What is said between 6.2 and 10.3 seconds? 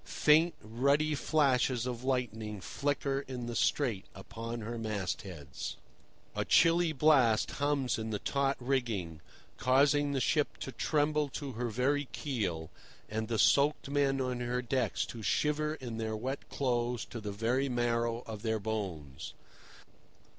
A chilly blast hums in the taut rigging, causing the